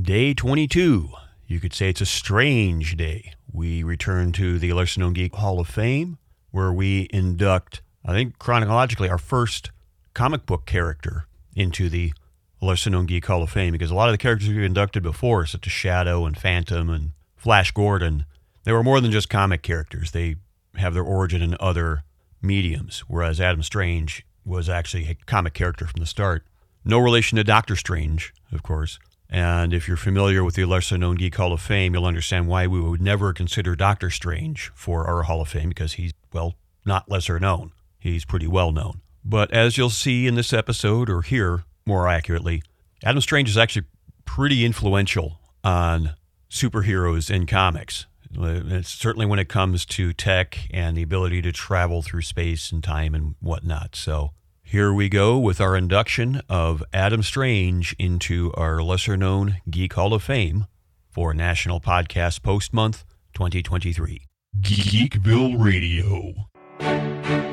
[0.00, 1.10] Day 22.
[1.48, 3.32] You could say it's a strange day.
[3.52, 6.18] We return to the Lesser Known Geek Hall of Fame,
[6.52, 9.72] where we induct, I think chronologically, our first
[10.14, 11.26] comic book character
[11.56, 12.12] into the
[12.60, 15.46] Lesser Known Geek Hall of Fame, because a lot of the characters we've inducted before,
[15.46, 18.24] such as Shadow and Phantom and Flash Gordon,
[18.62, 20.12] they were more than just comic characters.
[20.12, 20.36] They
[20.76, 22.04] have their origin in other
[22.40, 26.44] mediums, whereas Adam Strange was actually a comic character from the start.
[26.84, 29.00] No relation to Doctor Strange, of course.
[29.30, 32.66] And if you're familiar with the lesser known Geek Hall of Fame, you'll understand why
[32.66, 36.54] we would never consider Doctor Strange for our Hall of Fame because he's, well,
[36.86, 37.72] not lesser known.
[37.98, 39.02] He's pretty well known.
[39.24, 42.62] But as you'll see in this episode, or here more accurately,
[43.04, 43.84] Adam Strange is actually
[44.24, 46.14] pretty influential on
[46.50, 48.06] superheroes in comics.
[48.30, 52.82] It's certainly when it comes to tech and the ability to travel through space and
[52.82, 53.94] time and whatnot.
[53.96, 54.32] So
[54.70, 60.12] here we go with our induction of Adam Strange into our lesser known Geek Hall
[60.12, 60.66] of Fame
[61.08, 64.26] for National Podcast Post Month 2023.
[64.60, 67.47] Geekville Radio.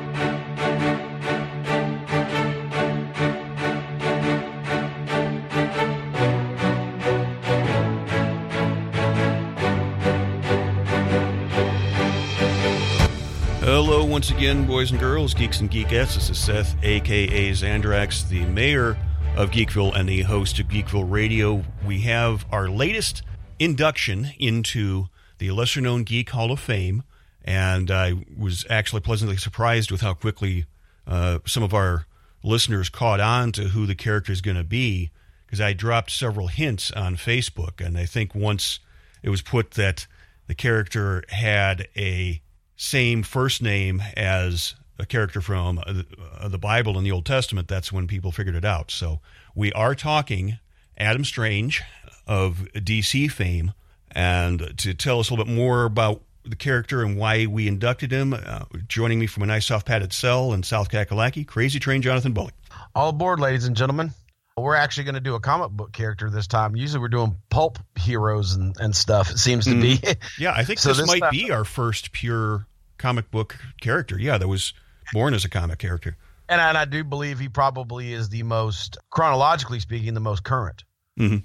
[14.16, 16.14] Once again, boys and girls, geeks and geekettes.
[16.14, 18.96] This is Seth, aka Zandrax, the mayor
[19.36, 21.62] of Geekville and the host of Geekville Radio.
[21.84, 23.20] We have our latest
[23.58, 27.02] induction into the lesser known Geek Hall of Fame,
[27.44, 30.64] and I was actually pleasantly surprised with how quickly
[31.06, 32.06] uh, some of our
[32.42, 35.10] listeners caught on to who the character is going to be
[35.44, 38.80] because I dropped several hints on Facebook, and I think once
[39.22, 40.06] it was put that
[40.46, 42.40] the character had a
[42.76, 47.92] same first name as a character from uh, the Bible in the Old Testament, that's
[47.92, 48.90] when people figured it out.
[48.90, 49.20] So
[49.54, 50.58] we are talking
[50.96, 51.82] Adam Strange
[52.26, 53.72] of DC fame.
[54.12, 58.12] And to tell us a little bit more about the character and why we inducted
[58.12, 62.02] him, uh, joining me from a nice soft padded cell in South Kakalaki, Crazy Train
[62.02, 62.54] Jonathan Bullock.
[62.94, 64.12] All aboard, ladies and gentlemen.
[64.58, 66.76] We're actually going to do a comic book character this time.
[66.76, 70.00] Usually we're doing pulp heroes and, and stuff, it seems to be.
[70.38, 72.66] yeah, I think so this, this, might be our first pure
[72.96, 74.18] comic book character.
[74.18, 74.72] Yeah, that was
[75.12, 76.16] born as a comic character.
[76.48, 80.84] And, and I do believe he probably is the most, chronologically speaking, the most current
[81.18, 81.38] mm-hmm.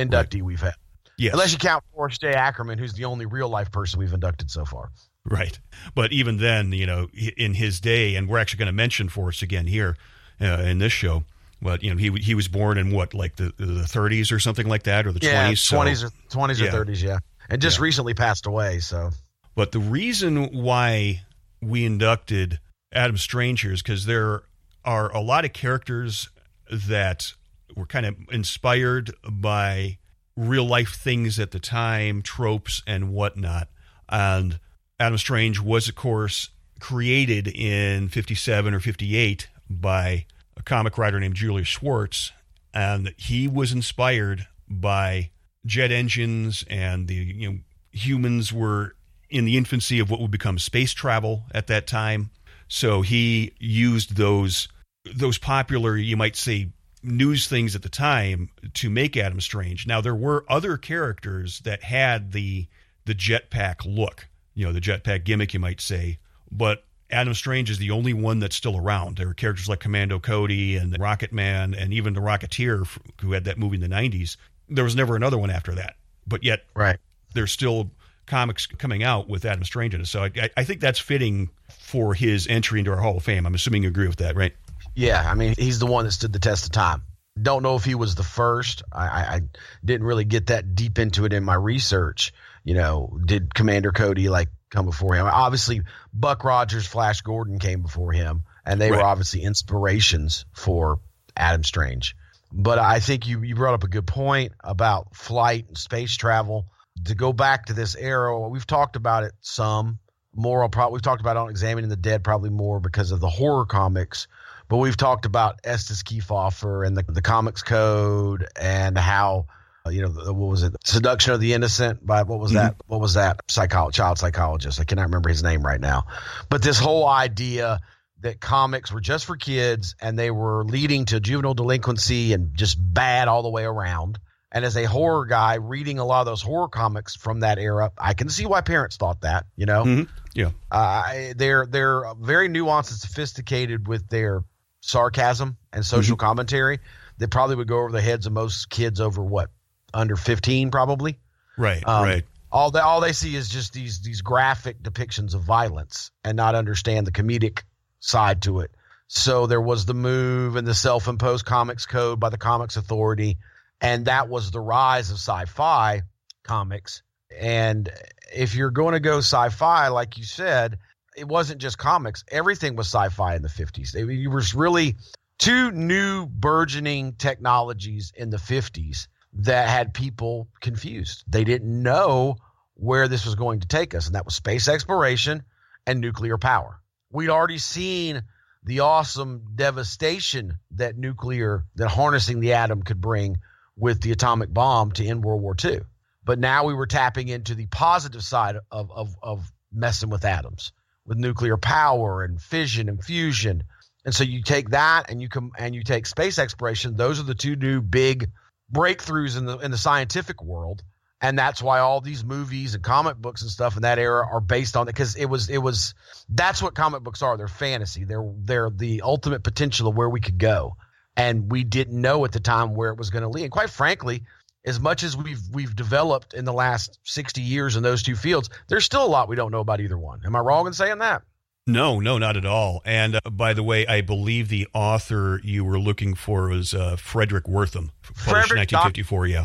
[0.00, 0.44] inductee right.
[0.44, 0.74] we've had.
[1.18, 1.32] Yes.
[1.32, 2.32] Unless you count Forrest J.
[2.32, 4.90] Ackerman, who's the only real life person we've inducted so far.
[5.24, 5.58] Right.
[5.94, 9.42] But even then, you know, in his day, and we're actually going to mention Forrest
[9.42, 9.96] again here
[10.40, 11.24] uh, in this show,
[11.62, 14.68] but you know he he was born in what like the the 30s or something
[14.68, 16.76] like that or the yeah, 20s 20s so, or 20s yeah.
[16.76, 17.18] or 30s yeah
[17.48, 17.84] and just yeah.
[17.84, 19.10] recently passed away so
[19.54, 21.22] but the reason why
[21.60, 22.58] we inducted
[22.92, 24.42] Adam Strange here is because there
[24.84, 26.28] are a lot of characters
[26.70, 27.32] that
[27.76, 29.98] were kind of inspired by
[30.36, 33.68] real life things at the time, tropes and whatnot.
[34.08, 34.58] And
[34.98, 40.26] Adam Strange was, of course, created in 57 or 58 by
[40.56, 42.32] a comic writer named Julius Schwartz,
[42.74, 45.30] and he was inspired by
[45.66, 47.58] jet engines, and the you know
[47.92, 48.94] humans were
[49.30, 52.30] in the infancy of what would become space travel at that time.
[52.68, 54.68] So he used those
[55.04, 56.70] those popular, you might say,
[57.02, 59.86] news things at the time to make Adam Strange.
[59.86, 62.68] Now there were other characters that had the
[63.04, 66.18] the jetpack look, you know, the jetpack gimmick, you might say,
[66.50, 69.18] but Adam Strange is the only one that's still around.
[69.18, 72.86] There are characters like Commando Cody and Rocket Man and even the Rocketeer
[73.20, 74.36] who had that movie in the 90s.
[74.68, 75.96] There was never another one after that.
[76.26, 76.98] But yet right.
[77.34, 77.90] there's still
[78.26, 80.06] comics coming out with Adam Strange in it.
[80.06, 83.46] So I, I think that's fitting for his entry into our Hall of Fame.
[83.46, 84.54] I'm assuming you agree with that, right?
[84.94, 87.02] Yeah, I mean, he's the one that stood the test of time.
[87.40, 88.82] Don't know if he was the first.
[88.92, 89.40] I, I
[89.84, 92.32] didn't really get that deep into it in my research.
[92.62, 95.26] You know, did Commander Cody like come before him.
[95.26, 98.98] Obviously, Buck Rogers, Flash Gordon came before him, and they right.
[98.98, 100.98] were obviously inspirations for
[101.36, 102.16] Adam Strange.
[102.52, 106.66] But I think you, you brought up a good point about flight and space travel.
[107.06, 109.98] To go back to this era, we've talked about it some.
[110.34, 113.66] More, probably we've talked about on examining the dead probably more because of the horror
[113.66, 114.28] comics.
[114.68, 119.46] But we've talked about Estes Kefauver and the, the comics code and how
[119.90, 120.74] you know, what was it?
[120.84, 122.58] Seduction of the Innocent by what was mm-hmm.
[122.58, 122.76] that?
[122.86, 123.40] What was that?
[123.48, 124.80] Psycho- child psychologist.
[124.80, 126.04] I cannot remember his name right now.
[126.48, 127.80] But this whole idea
[128.20, 132.76] that comics were just for kids and they were leading to juvenile delinquency and just
[132.78, 134.18] bad all the way around.
[134.52, 137.90] And as a horror guy, reading a lot of those horror comics from that era,
[137.98, 139.46] I can see why parents thought that.
[139.56, 140.12] You know, mm-hmm.
[140.34, 144.44] yeah, uh, they're they're very nuanced and sophisticated with their
[144.82, 146.26] sarcasm and social mm-hmm.
[146.26, 146.80] commentary
[147.18, 149.50] that probably would go over the heads of most kids over what
[149.94, 151.18] under 15 probably.
[151.56, 152.24] Right, Um, right.
[152.50, 156.54] All they all they see is just these these graphic depictions of violence and not
[156.54, 157.62] understand the comedic
[158.00, 158.70] side to it.
[159.06, 163.38] So there was the move and the self-imposed comics code by the Comics Authority,
[163.80, 166.02] and that was the rise of sci-fi
[166.42, 167.02] comics.
[167.38, 167.90] And
[168.34, 170.78] if you're going to go sci-fi, like you said,
[171.16, 172.24] it wasn't just comics.
[172.30, 173.94] Everything was sci-fi in the 50s.
[173.94, 174.96] It, it was really
[175.38, 181.24] two new burgeoning technologies in the 50s that had people confused.
[181.26, 182.36] They didn't know
[182.74, 185.42] where this was going to take us, and that was space exploration
[185.86, 186.80] and nuclear power.
[187.10, 188.22] We'd already seen
[188.64, 193.38] the awesome devastation that nuclear, that harnessing the atom could bring
[193.76, 195.80] with the atomic bomb to end World War II.
[196.24, 200.72] But now we were tapping into the positive side of, of, of messing with atoms,
[201.04, 203.64] with nuclear power and fission and fusion.
[204.04, 206.96] And so you take that and you come and you take space exploration.
[206.96, 208.30] Those are the two new big
[208.72, 210.82] breakthroughs in the in the scientific world.
[211.20, 214.40] And that's why all these movies and comic books and stuff in that era are
[214.40, 215.94] based on it because it was it was
[216.28, 217.36] that's what comic books are.
[217.36, 218.04] They're fantasy.
[218.04, 220.76] They're they're the ultimate potential of where we could go.
[221.16, 223.44] And we didn't know at the time where it was going to lead.
[223.44, 224.24] And quite frankly,
[224.64, 228.50] as much as we've we've developed in the last 60 years in those two fields,
[228.68, 230.22] there's still a lot we don't know about either one.
[230.24, 231.22] Am I wrong in saying that?
[231.66, 232.82] No, no, not at all.
[232.84, 236.96] And uh, by the way, I believe the author you were looking for was uh,
[236.98, 239.26] Fredric Wertham, published Frederick in 1954.
[239.28, 239.44] yeah.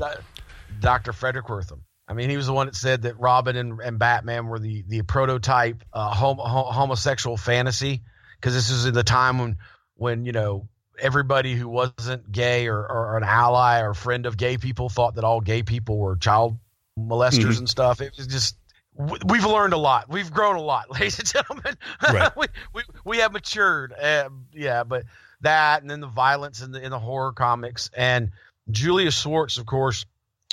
[0.80, 1.12] Dr.
[1.12, 1.82] Fredric Wertham.
[2.08, 4.84] I mean, he was the one that said that Robin and, and Batman were the
[4.88, 8.02] the prototype uh, hom- hom- homosexual fantasy
[8.40, 9.58] because this is in the time when
[9.96, 10.70] when you know
[11.00, 15.24] everybody who wasn't gay or, or an ally or friend of gay people thought that
[15.24, 16.58] all gay people were child
[16.98, 17.58] molesters Mhm.
[17.60, 18.00] and stuff.
[18.02, 18.56] It was just
[18.98, 20.10] we've learned a lot.
[20.10, 21.78] We've grown a lot, ladies and gentlemen.
[22.02, 22.32] Right.
[22.38, 23.94] we, we we have matured.
[23.94, 25.04] Uh, yeah, but
[25.42, 28.32] that and then the violence in the in the horror comics and
[28.70, 30.06] Julius Schwartz, of course,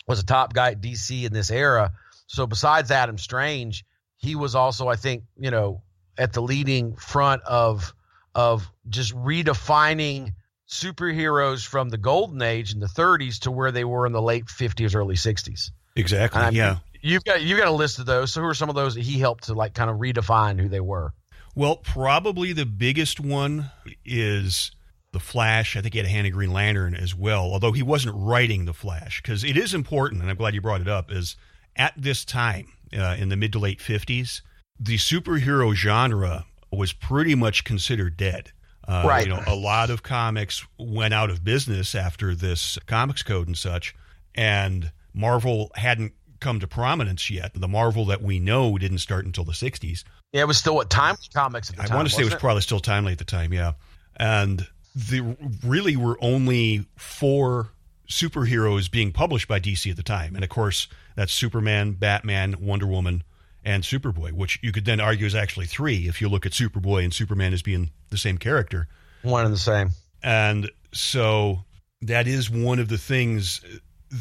[0.06, 1.92] was a top guy at DC in this era.
[2.26, 3.84] So besides Adam Strange,
[4.16, 5.82] he was also, I think, you know,
[6.16, 7.94] at the leading front of
[8.34, 10.34] of just redefining
[10.68, 14.46] superheroes from the golden age in the 30s to where they were in the late
[14.46, 15.70] 50s, early 60s.
[15.96, 16.38] Exactly.
[16.38, 16.76] And I mean, yeah.
[17.00, 18.32] You've got you've got a list of those.
[18.32, 20.68] So who are some of those that he helped to like kind of redefine who
[20.68, 21.12] they were?
[21.54, 23.70] Well, probably the biggest one
[24.04, 24.72] is
[25.12, 25.76] the Flash.
[25.76, 28.64] I think he had a hand in Green Lantern as well, although he wasn't writing
[28.64, 31.12] the Flash because it is important, and I'm glad you brought it up.
[31.12, 31.36] Is
[31.76, 34.40] at this time uh, in the mid to late 50s,
[34.80, 38.50] the superhero genre was pretty much considered dead.
[38.88, 39.26] Uh, Right.
[39.26, 43.56] You know, a lot of comics went out of business after this comics code and
[43.56, 43.94] such,
[44.34, 47.52] and Marvel hadn't come to prominence yet.
[47.54, 50.04] The Marvel that we know didn't start until the 60s.
[50.32, 51.96] Yeah, it was still what timely comics at the I time.
[51.96, 53.72] want to say it was wasn't probably still timely at the time, yeah.
[54.16, 57.70] And there really were only four
[58.10, 60.34] superheroes being published by DC at the time.
[60.34, 63.22] And of course, that's Superman, Batman, Wonder Woman,
[63.64, 67.02] and Superboy, which you could then argue is actually three if you look at Superboy
[67.04, 68.88] and Superman as being the same character.
[69.22, 69.90] one and the same.
[70.22, 71.64] And so
[72.02, 73.62] that is one of the things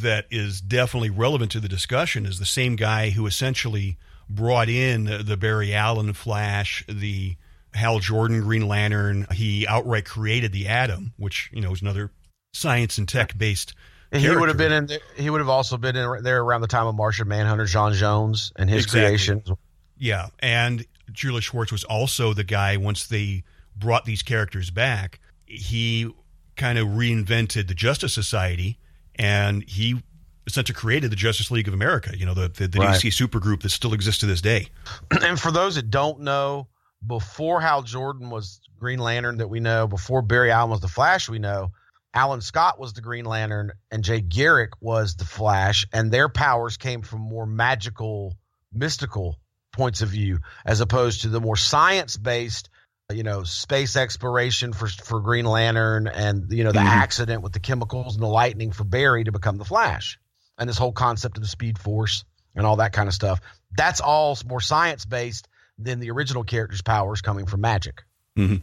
[0.01, 3.98] that is definitely relevant to the discussion is the same guy who essentially
[4.30, 7.36] brought in the, the Barry Allen Flash, the
[7.74, 9.28] Hal Jordan Green Lantern.
[9.31, 12.12] He outright created the Atom, which, you know, is another
[12.54, 13.74] science and tech based
[14.12, 14.86] And he would have been in.
[14.88, 17.94] There, he would have also been in there around the time of Martian Manhunter, J'onn
[17.94, 19.07] J'onzz, and his Exactly.
[19.07, 19.52] creations.
[19.97, 23.44] Yeah, and Julius Schwartz was also the guy once they
[23.76, 25.19] brought these characters back.
[25.45, 26.12] He
[26.56, 28.78] kind of reinvented the Justice Society,
[29.15, 30.01] and he
[30.45, 32.17] essentially created the Justice League of America.
[32.17, 32.99] You know, the the, the Right.
[32.99, 34.67] DC supergroup that still exists to this day.
[35.21, 36.67] and for those that don't know,
[37.05, 41.29] before Hal Jordan was Green Lantern that we know, before Barry Allen was the Flash
[41.29, 41.71] we know,
[42.13, 46.77] Alan Scott was the Green Lantern and Jay Garrick was the Flash, and their powers
[46.77, 48.35] came from more magical,
[48.71, 49.39] mystical
[49.71, 52.69] points of view, as opposed to the more science based.
[53.12, 56.86] You know, space exploration for for Green Lantern, and you know the Mhm.
[56.86, 60.18] accident with the chemicals and the lightning for Barry to become the Flash,
[60.57, 62.24] and this whole concept of the Speed Force
[62.56, 63.42] and all that kind of stuff.
[63.76, 68.04] That's all more science based than the original character's powers coming from magic.
[68.38, 68.57] Yeah,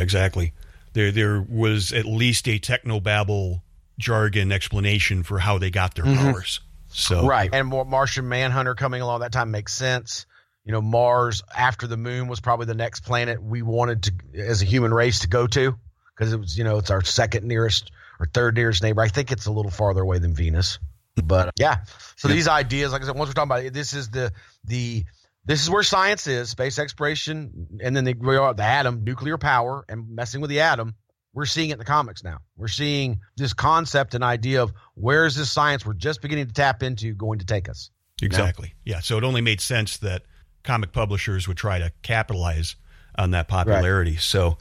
[0.00, 0.52] exactly.
[0.94, 3.62] There there was at least a technobabble
[4.00, 6.32] jargon explanation for how they got their Mhm.
[6.32, 6.60] powers.
[6.88, 7.50] So Right.
[7.52, 10.26] And more Martian Manhunter coming along that time makes sense.
[10.66, 14.60] You know, Mars after the moon was probably the next planet we wanted to, as
[14.62, 15.76] a human race, to go to
[16.14, 19.00] because it was, you know, it's our second nearest or third nearest neighbor.
[19.00, 20.78] I think it's a little farther away than Venus,
[21.24, 21.78] but uh, yeah.
[22.16, 24.32] So these ideas, like I said, once we're talking about it, this is the
[24.64, 25.04] the
[25.44, 29.38] this is where science is, space exploration, and then the, we are the atom, nuclear
[29.38, 30.96] power, and messing with the atom
[31.36, 32.38] we're seeing it in the comics now.
[32.56, 36.52] We're seeing this concept and idea of where is this science we're just beginning to
[36.52, 37.90] tap into going to take us.
[38.22, 38.72] Exactly.
[38.86, 39.00] Yeah.
[39.00, 40.22] So it only made sense that
[40.66, 42.76] comic publishers would try to capitalize
[43.16, 44.12] on that popularity.
[44.12, 44.20] Right.
[44.20, 44.58] So,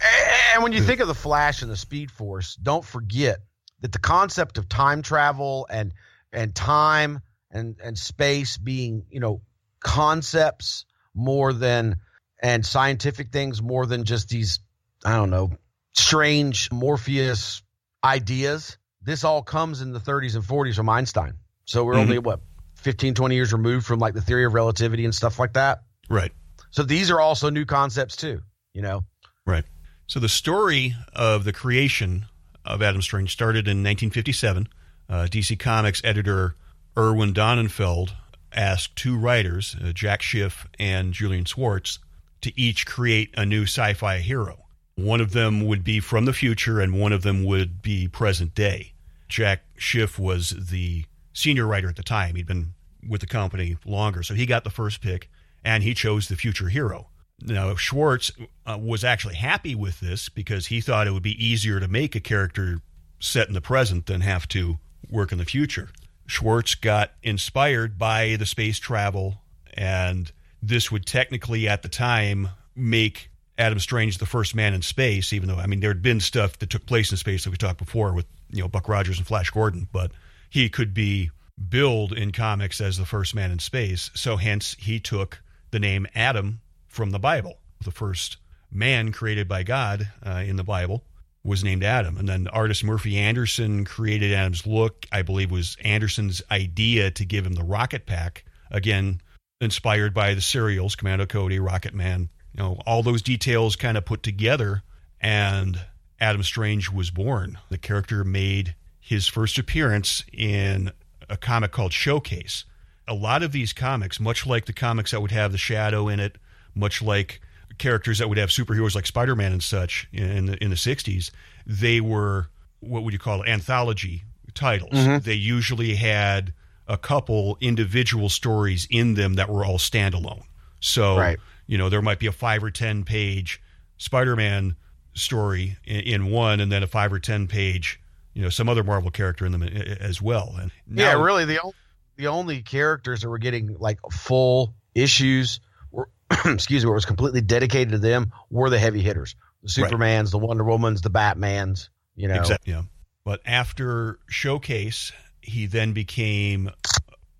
[0.53, 3.39] and when you think of the Flash and the Speed Force, don't forget
[3.81, 5.93] that the concept of time travel and
[6.31, 7.21] and time
[7.51, 9.41] and and space being you know
[9.79, 11.97] concepts more than
[12.41, 14.59] and scientific things more than just these
[15.03, 15.51] I don't know
[15.93, 17.63] strange Morpheus
[18.03, 18.77] ideas.
[19.01, 21.35] This all comes in the 30s and 40s from Einstein.
[21.65, 22.01] So we're mm-hmm.
[22.01, 22.41] only what
[22.75, 25.83] 15 20 years removed from like the theory of relativity and stuff like that.
[26.09, 26.31] Right.
[26.71, 28.41] So these are also new concepts too,
[28.73, 29.05] you know.
[29.45, 29.63] Right.
[30.07, 32.25] So the story of the creation
[32.65, 34.67] of Adam Strange started in 1957.
[35.07, 36.55] Uh, DC Comics editor
[36.97, 38.11] Irwin Donenfeld
[38.53, 41.99] asked two writers, uh, Jack Schiff and Julian Schwartz,
[42.41, 44.65] to each create a new sci fi hero.
[44.95, 48.55] One of them would be from the future, and one of them would be present
[48.55, 48.93] day.
[49.27, 52.35] Jack Schiff was the senior writer at the time.
[52.35, 52.73] He'd been
[53.07, 55.29] with the company longer, so he got the first pick,
[55.65, 57.09] and he chose the future hero.
[57.41, 58.31] Now, Schwartz
[58.65, 62.15] uh, was actually happy with this because he thought it would be easier to make
[62.15, 62.79] a character
[63.19, 64.77] set in the present than have to
[65.09, 65.89] work in the future.
[66.27, 69.41] Schwartz got inspired by the space travel,
[69.73, 70.31] and
[70.61, 75.49] this would technically, at the time, make Adam Strange the first man in space, even
[75.49, 77.79] though, I mean, there had been stuff that took place in space that we talked
[77.79, 80.11] before with, you know, Buck Rogers and Flash Gordon, but
[80.49, 81.31] he could be
[81.69, 84.11] billed in comics as the first man in space.
[84.13, 85.41] So hence he took
[85.75, 87.59] the name Adam from the Bible.
[87.83, 88.37] The first
[88.71, 91.03] man created by God uh, in the Bible
[91.43, 92.15] was named Adam.
[92.15, 97.45] And then artist Murphy Anderson created Adam's look, I believe was Anderson's idea to give
[97.45, 98.45] him the rocket pack.
[98.71, 99.19] Again,
[99.59, 104.05] inspired by the serials, Commando Cody, Rocket Man, you know, all those details kind of
[104.05, 104.81] put together
[105.19, 105.77] and
[106.21, 107.57] Adam Strange was born.
[107.67, 110.93] The character made his first appearance in
[111.29, 112.63] a comic called Showcase.
[113.07, 116.19] A lot of these comics, much like the comics that would have the Shadow in
[116.19, 116.37] it,
[116.73, 117.41] much like
[117.77, 121.31] characters that would have superheroes like Spider-Man and such in the in the 60s,
[121.65, 124.93] they were what would you call it anthology titles.
[124.93, 125.23] Mm-hmm.
[125.23, 126.53] They usually had
[126.87, 130.43] a couple individual stories in them that were all standalone.
[130.79, 131.39] So, right.
[131.67, 133.61] you know, there might be a 5 or 10 page
[133.97, 134.75] Spider-Man
[135.13, 137.99] story in, in one and then a 5 or 10 page,
[138.33, 140.55] you know, some other Marvel character in them as well.
[140.59, 141.75] And now, yeah, really the only,
[142.17, 145.59] the only characters that were getting like full issues
[145.91, 146.09] were
[146.45, 149.35] excuse me, where it was completely dedicated to them were the heavy hitters.
[149.63, 150.31] The Supermans, right.
[150.31, 152.35] the Wonder Womans, the Batmans, you know.
[152.35, 152.73] Exactly.
[152.73, 152.83] Yeah.
[153.23, 156.69] But after Showcase, he then became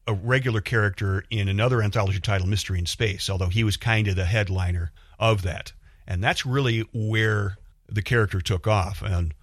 [0.08, 4.16] a regular character in another anthology title, Mystery in Space, although he was kind of
[4.16, 5.74] the headliner of that.
[6.08, 9.02] And that's really where the character took off.
[9.02, 9.34] And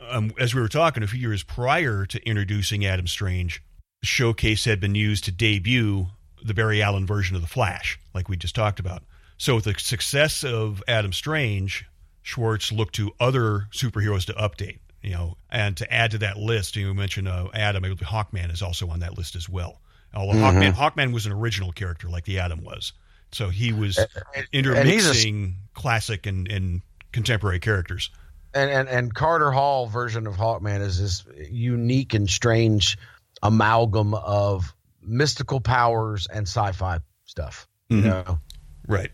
[0.00, 3.62] um, as we were talking a few years prior to introducing Adam Strange,
[4.02, 6.06] Showcase had been used to debut
[6.44, 9.02] the Barry Allen version of the Flash, like we just talked about.
[9.38, 11.86] So with the success of Adam Strange,
[12.22, 16.76] Schwartz looked to other superheroes to update, you know, and to add to that list.
[16.76, 19.80] You mentioned uh, Adam, Hawkman is also on that list as well.
[20.14, 20.58] Although mm-hmm.
[20.58, 22.92] Hawkman, Hawkman was an original character like the Adam was,
[23.32, 23.98] so he was
[24.52, 26.82] intermixing a, classic and, and
[27.12, 28.10] contemporary characters.
[28.54, 32.98] And, and and Carter Hall version of Hawkman is this unique and strange
[33.42, 37.68] amalgam of mystical powers and sci-fi stuff.
[37.88, 38.08] You mm-hmm.
[38.08, 38.38] know,
[38.86, 39.10] right,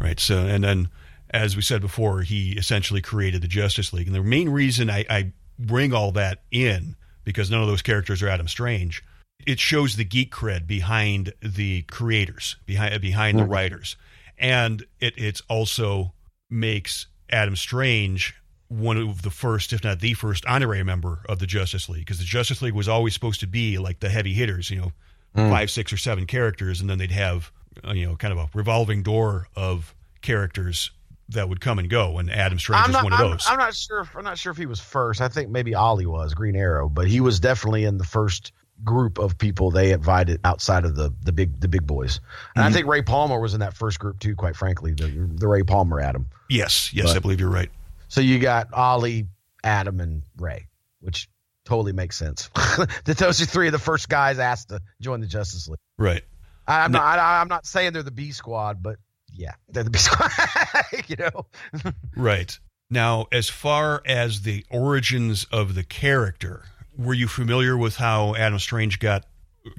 [0.00, 0.20] right.
[0.20, 0.88] So, and then
[1.30, 5.04] as we said before, he essentially created the Justice League, and the main reason I,
[5.08, 9.04] I bring all that in because none of those characters are Adam Strange.
[9.46, 13.46] It shows the geek cred behind the creators, behind behind mm-hmm.
[13.46, 13.96] the writers,
[14.38, 16.12] and it it's also
[16.50, 18.34] makes Adam Strange
[18.70, 22.18] one of the first, if not the first, honorary member of the Justice League, because
[22.18, 24.92] the Justice League was always supposed to be like the heavy hitters, you know,
[25.36, 25.50] mm.
[25.50, 27.50] five, six, or seven characters, and then they'd have
[27.86, 30.92] uh, you know kind of a revolving door of characters
[31.30, 32.18] that would come and go.
[32.18, 33.44] And Adam Strange is one of those.
[33.46, 34.00] I'm, I'm, not sure.
[34.00, 35.20] If, I'm not sure if he was first.
[35.20, 39.18] I think maybe Ollie was Green Arrow, but he was definitely in the first group
[39.18, 42.20] of people they invited outside of the the big the big boys.
[42.54, 42.68] And mm-hmm.
[42.68, 44.36] I think Ray Palmer was in that first group too.
[44.36, 46.28] Quite frankly, the the Ray Palmer Adam.
[46.48, 47.70] Yes, yes, but, I believe you're right.
[48.10, 49.28] So you got Ollie,
[49.62, 50.66] Adam, and Ray,
[51.00, 51.28] which
[51.64, 52.50] totally makes sense.
[53.04, 55.78] that those are three of the first guys asked to join the Justice League.
[55.96, 56.22] Right.
[56.66, 57.18] I, am not.
[57.20, 58.96] I, I'm not saying they're the B squad, but
[59.32, 60.30] yeah, they're the B squad.
[61.06, 61.46] you know.
[62.16, 62.58] right.
[62.90, 66.64] Now, as far as the origins of the character,
[66.98, 69.24] were you familiar with how Adam Strange got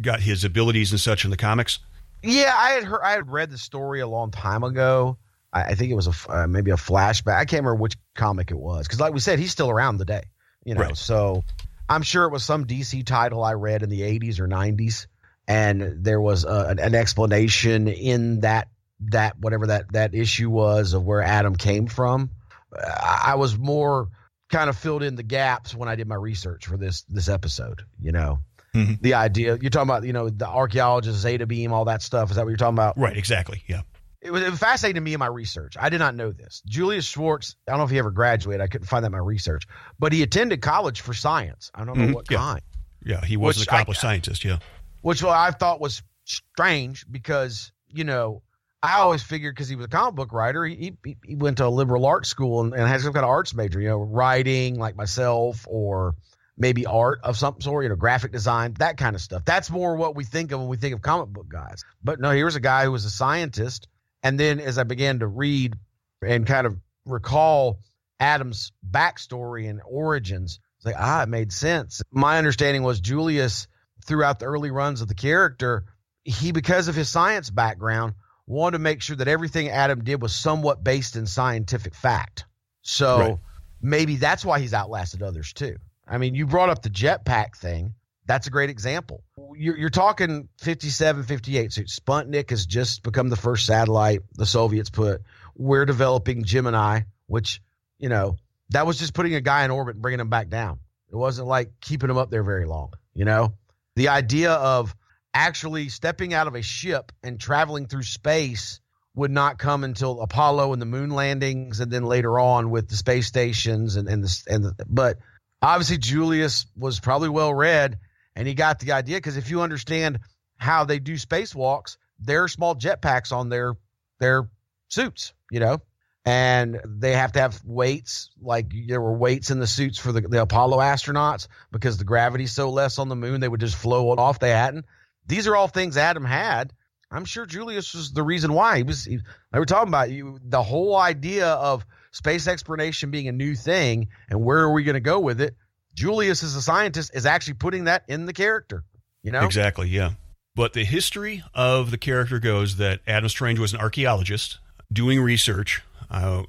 [0.01, 1.79] got his abilities and such in the comics?
[2.23, 3.01] Yeah, I had heard.
[3.03, 5.17] I had read the story a long time ago.
[5.53, 7.35] I, I think it was a uh, maybe a flashback.
[7.37, 10.23] I can't remember which comic it was because, like we said, he's still around today.
[10.65, 10.97] You know, Right.
[10.97, 11.43] so
[11.89, 15.07] I'm sure it was some DC title I read in the 80s or 90s,
[15.47, 18.69] and there was a, an, an explanation in that
[19.09, 22.29] that whatever that that issue was of where Adam came from.
[22.73, 24.09] I I was more
[24.51, 27.81] kind of filled in the gaps when I did my research for this this episode.
[27.99, 28.39] You know,
[28.75, 29.01] Mhm.
[29.01, 32.29] the idea you're talking about, you know, the archaeologist, Zeta Beam, all that stuff.
[32.29, 32.97] Is that what you're talking about?
[32.97, 33.63] Right, exactly.
[33.67, 33.81] Yeah.
[34.21, 35.75] It was, it was fascinating to me in my research.
[35.79, 36.61] I did not know this.
[36.67, 38.61] Julius Schwartz, I don't know if he ever graduated.
[38.61, 39.63] I couldn't find that in my research,
[39.97, 41.71] but he attended college for science.
[41.73, 42.37] I don't know Mhm, what yeah.
[42.37, 42.61] kind,
[43.03, 43.25] Yeah.
[43.25, 44.43] He was an I- accomplished scientist.
[44.45, 44.59] Yeah.
[45.01, 48.43] which I thought was strange because, you know,
[48.83, 51.65] I always figured because he was a comic book writer, he, he, he went to
[51.65, 54.77] a liberal arts school and, and had some kind of arts major, you know, writing
[54.79, 56.13] like myself or
[56.57, 59.43] maybe art of some sort, you know, graphic design, that kind of stuff.
[59.45, 61.83] That's more what we think of when we think of comic book guys.
[62.03, 63.87] But no, here's a guy who was a scientist.
[64.23, 65.75] And then as I began to read
[66.21, 67.79] and kind of recall
[68.19, 72.01] Adam's backstory and origins, it's like, ah, it made sense.
[72.11, 73.67] My understanding was Julius,
[74.05, 75.85] throughout the early runs of the character,
[76.23, 78.13] he, because of his science background,
[78.47, 82.45] wanted to make sure that everything Adam did was somewhat based in scientific fact.
[82.81, 83.37] So Right.
[83.81, 85.77] maybe that's why he's outlasted others too.
[86.07, 87.93] I mean, you brought up the jetpack thing.
[88.31, 89.25] That's a great example.
[89.57, 91.73] You're, you're talking 57, 58.
[91.73, 95.23] So Sputnik has just become the first satellite the Soviets put.
[95.53, 97.61] We're developing Gemini, which,
[97.99, 98.37] you know,
[98.69, 100.79] that was just putting a guy in orbit and bringing him back down.
[101.11, 103.53] It wasn't like keeping him up there very long, you know?
[103.97, 104.95] The idea of
[105.33, 108.79] actually stepping out of a ship and traveling through space
[109.13, 112.95] would not come until Apollo and the moon landings, and then later on with the
[112.95, 115.17] space stations and and the and the, but
[115.61, 117.99] obviously Julius was probably well read
[118.35, 120.19] and he got the idea because if you understand
[120.57, 123.75] how they do spacewalks, there are small jetpacks on their
[124.19, 124.49] their
[124.89, 125.79] suits, you know,
[126.25, 130.21] and they have to have weights like there were weights in the suits for the,
[130.21, 134.11] the Apollo astronauts because the gravity's so less on the moon they would just flow
[134.11, 134.39] off.
[134.39, 134.85] They hadn't.
[135.25, 136.73] These are all things Adam had.
[137.09, 139.03] I'm sure Julius was the reason why he was.
[139.03, 139.19] He,
[139.51, 140.39] they were talking about you.
[140.43, 144.93] The whole idea of space exploration being a new thing and where are we going
[144.93, 145.55] to go with it?
[145.93, 148.83] Julius, as a scientist, is actually putting that in the character.
[149.23, 150.11] You know, Exactly, yeah.
[150.55, 154.59] But the history of the character goes that Adam Strange was an archaeologist
[154.91, 156.43] doing research uh,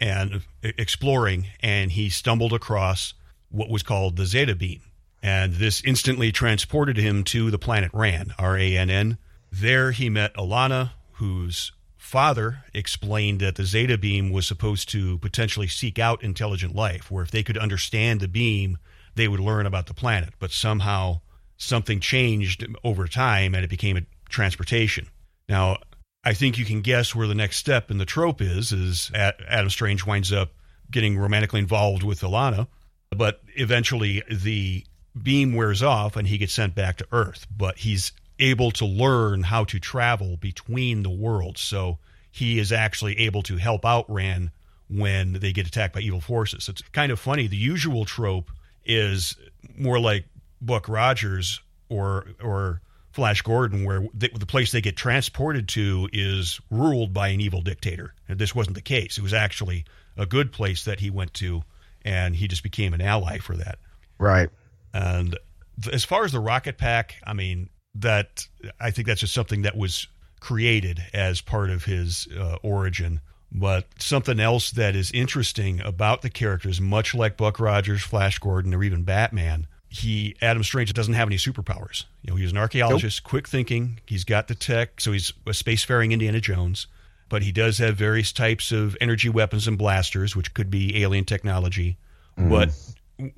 [0.00, 3.14] and exploring, and he stumbled across
[3.50, 4.80] what was called the Zeta Beam.
[5.22, 9.18] And this instantly transported him to the planet Rann, R A N N.
[9.50, 11.72] There he met Alanna, whose
[12.04, 17.24] father explained that the Zeta Beam was supposed to potentially seek out intelligent life, where
[17.24, 18.78] if they could understand the beam,
[19.14, 20.34] they would learn about the planet.
[20.38, 21.22] But somehow
[21.56, 25.08] something changed over time and it became a transportation.
[25.48, 25.78] Now,
[26.22, 29.70] I think you can guess where the next step in the trope is, is Adam
[29.70, 30.52] Strange winds up
[30.90, 32.68] getting romantically involved with Alanna,
[33.10, 34.84] but eventually the
[35.20, 38.12] beam wears off and he gets sent back to Earth, but he's
[38.50, 41.60] able to learn how to travel between the worlds.
[41.60, 41.98] So
[42.30, 44.50] he is actually able to help out Rann
[44.88, 46.68] when they get attacked by evil forces.
[46.68, 47.46] It's kind of funny.
[47.46, 48.50] The usual trope
[48.84, 49.36] is
[49.76, 50.24] more like
[50.60, 52.80] Buck Rogers or or
[53.12, 57.62] Flash Gordon, where the, the place they get transported to is ruled by an evil
[57.62, 58.12] dictator.
[58.28, 59.18] And this wasn't the case.
[59.18, 59.84] It was actually
[60.16, 61.62] a good place that he went to,
[62.04, 63.78] and he just became an ally for that.
[64.18, 64.50] right?
[64.92, 65.38] And
[65.82, 68.46] th- as far as the rocket pack, I mean, that
[68.80, 70.06] I think that's just something that was
[70.40, 73.20] created as part of his uh, origin.
[73.52, 78.74] But something else that is interesting about the characters, much like Buck Rogers, Flash Gordon,
[78.74, 82.04] or even Batman, he Adam Strange doesn't have any superpowers.
[82.22, 84.00] You know, he's an archaeologist, quick thinking.
[84.06, 86.88] He's got the tech, so he's a spacefaring Indiana Jones.
[87.28, 91.24] But he does have various types of energy weapons and blasters, which could be alien
[91.24, 91.96] technology.
[92.36, 92.70] But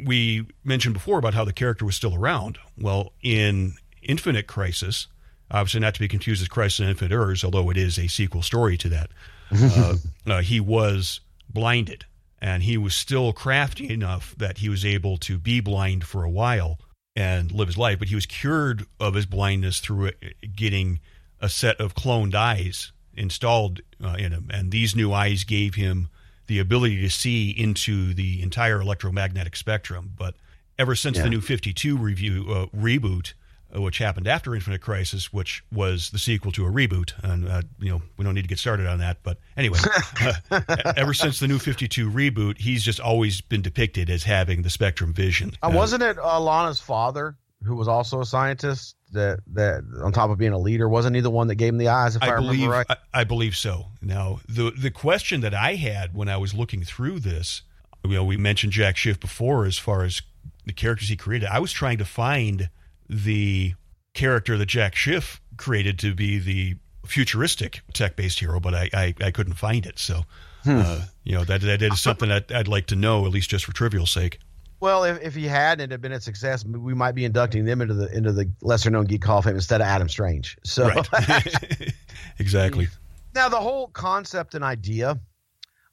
[0.05, 2.59] we mentioned before about how the character was still around.
[2.79, 3.75] Well, in
[4.07, 5.07] Infinite Crisis,
[5.51, 8.43] obviously not to be confused with Crisis on Infinite Earths, although it is a sequel
[8.43, 9.11] story to that,
[9.53, 12.05] uh, uh, he was blinded.
[12.39, 16.31] And he was still crafty enough that he was able to be blind for a
[16.31, 16.79] while
[17.17, 17.99] and live his life.
[17.99, 20.11] But he was cured of his blindness through uh,
[20.55, 21.01] getting
[21.41, 24.49] a set of cloned eyes installed uh, in him.
[24.53, 26.09] And these new eyes gave him
[26.47, 30.13] the ability to see into the entire electromagnetic spectrum.
[30.17, 30.35] But
[30.79, 31.25] ever since Yeah.
[31.25, 33.33] the new 52 review uh, reboot,
[33.77, 37.91] which happened after Infinite Crisis, which was the sequel to a reboot, and uh, you
[37.91, 39.19] know we don't need to get started on that.
[39.23, 39.79] But anyway,
[40.51, 44.71] uh, ever since the new 52 reboot, he's just always been depicted as having the
[44.71, 45.53] spectrum vision.
[45.63, 50.39] Uh, wasn't it Alanna's father who was also a scientist that that on top of
[50.39, 52.37] being a leader wasn't he the one that gave him the eyes if I, I
[52.37, 52.87] believe remember right?
[53.15, 53.87] I, I believe so.
[54.01, 57.63] Now the the question that I had when I was looking through this,
[58.05, 60.23] you know, we mentioned Jack Schiff before as far as
[60.65, 61.49] the characters he created.
[61.49, 62.71] I was trying to find
[63.09, 63.75] the
[64.15, 69.15] character that Jack Schiff created to be the futuristic tech based hero, but I, I,
[69.21, 69.99] I couldn't find it.
[69.99, 70.23] So,
[70.67, 73.65] uh, you know, that, that is something that I'd like to know, at least just
[73.65, 74.41] for trivial sake.
[74.81, 77.81] Well, if, if he had and had been a success, we might be inducting them
[77.81, 80.59] into the into the lesser known geek hall of fame instead of Adam Strange.
[80.65, 81.95] So Right.
[82.39, 82.89] exactly.
[83.35, 85.19] now the whole concept and idea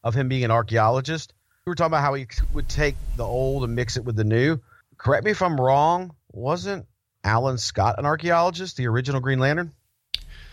[0.03, 1.33] of him being an archaeologist,
[1.65, 4.25] we were talking about how he would take the old and mix it with the
[4.25, 4.59] new.
[4.97, 6.13] Correct me if I'm wrong.
[6.33, 6.85] Wasn't
[7.23, 9.71] Alan Scott an archaeologist, the original Green Lantern?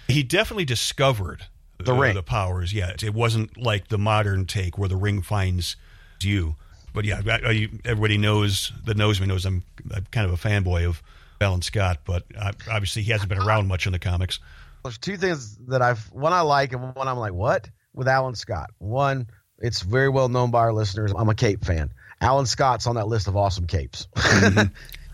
[0.08, 1.46] He definitely discovered
[1.78, 2.14] The ring.
[2.14, 2.72] the powers.
[2.72, 5.76] Yeah, it wasn't like the modern take where the ring finds
[6.20, 6.56] you.
[6.92, 9.62] But yeah, I, I, everybody knows that knows me knows I'm,
[9.94, 11.02] I'm kind of a fanboy of
[11.40, 14.40] Alan Scott, but uh, obviously he hasn't been around much in the comics.
[14.82, 17.68] There's two things that I've one I like and one I'm like, what?
[17.94, 18.70] With Alan Scott.
[18.78, 19.28] One,
[19.58, 21.12] it's very well known by our listeners.
[21.16, 21.92] I'm a cape fan.
[22.20, 24.06] Alan Scott's on that list of awesome capes.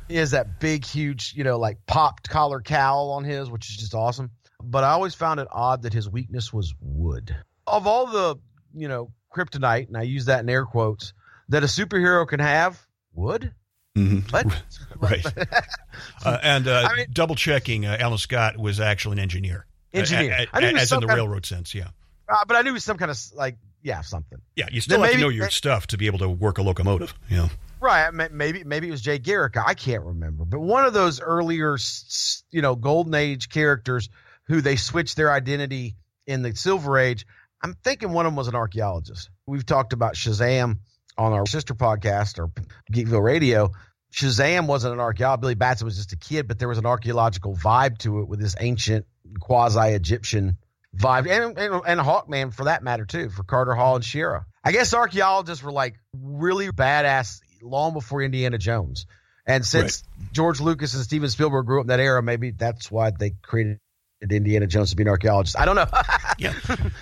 [0.09, 3.77] he has that big, huge, you know, like popped collar cowl on his, which is
[3.77, 4.31] just awesome.
[4.63, 7.35] But I always found it odd that his weakness was wood.
[7.67, 8.37] Of all the,
[8.75, 11.13] you know, kryptonite, and I use that in air quotes,
[11.49, 12.81] that a superhero can have,
[13.13, 13.53] wood?
[13.97, 14.29] Mm-hmm.
[14.31, 14.63] What?
[14.99, 15.25] Right.
[16.25, 19.67] Uh, and uh, I mean- double checking, uh, Alan Scott was actually an engineer.
[19.95, 20.33] Engineer.
[20.33, 21.89] A- a- I knew he as in the kind of- railroad sense, yeah.
[22.29, 24.41] Uh, but I knew it was some kind of like, yeah, something.
[24.57, 26.63] Yeah, you still Then have to know your stuff to be able to work a
[26.63, 27.15] locomotive.
[27.31, 28.13] You know, Right.
[28.33, 29.57] Maybe maybe it was Jay Garrick.
[29.57, 30.45] I can't remember.
[30.45, 31.77] But one of those earlier,
[32.51, 34.09] you know, golden age characters
[34.49, 35.95] who they switched their identity
[36.27, 37.27] in the Silver Age.
[37.63, 39.31] I'm thinking one of them was an archaeologist.
[39.47, 40.79] We've talked about Shazam
[41.17, 42.51] on our sister podcast or
[42.93, 43.71] Geekville Radio.
[44.13, 45.43] Shazam wasn't an archaeologist.
[45.43, 48.41] Billy Batson was just a kid, but there was an archaeological vibe to it with
[48.41, 49.07] this ancient
[49.41, 50.57] quasi-Egyptian
[50.97, 54.47] vibe, and, and and Hawkman for that matter too, for Carter Hall and Shira.
[54.65, 59.07] I guess archaeologists were like really badass long before Indiana Jones,
[59.47, 63.11] and since George Lucas and Steven Spielberg grew up in that era, maybe that's why
[63.11, 63.79] they created
[64.23, 65.59] Indiana Jones to be an archaeologist.
[65.59, 65.87] I don't know.
[66.39, 66.55] yeah.